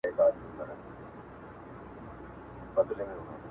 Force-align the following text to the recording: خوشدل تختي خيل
خوشدل 0.03 0.31
تختي 2.75 2.93
خيل 2.95 3.47